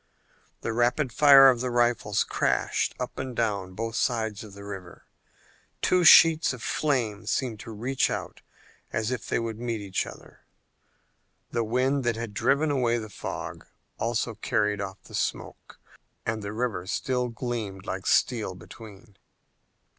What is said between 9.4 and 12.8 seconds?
meet each other. The wind that had driven